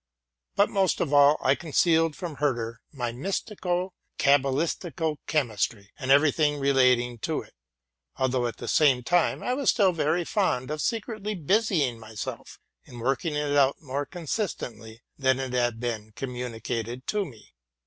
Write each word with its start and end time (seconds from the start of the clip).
3ut, 0.57 0.69
most 0.69 0.99
of 0.99 1.13
all, 1.13 1.37
I 1.43 1.53
concealed 1.53 2.15
from 2.15 2.37
Herder 2.37 2.81
my 2.91 3.11
mystico 3.11 3.91
cabalistical 4.17 5.17
chem 5.27 5.49
istry, 5.49 5.89
and 5.99 6.09
every 6.09 6.31
thing 6.31 6.57
relating 6.57 7.19
to 7.19 7.43
it; 7.43 7.53
although, 8.17 8.47
at 8.47 8.57
the 8.57 8.67
same 8.67 9.03
time, 9.03 9.43
I 9.43 9.53
was 9.53 9.69
still 9.69 9.91
very 9.91 10.23
fond 10.25 10.71
of 10.71 10.81
secretly 10.81 11.35
busying 11.35 11.99
myself 11.99 12.57
in 12.83 12.97
working 12.97 13.35
it 13.35 13.55
out 13.55 13.75
more 13.79 14.07
consistently 14.07 15.03
than 15.19 15.39
it 15.39 15.53
had 15.53 15.79
been 15.79 16.13
communi 16.13 16.63
cated 16.63 17.05
tome. 17.05 17.35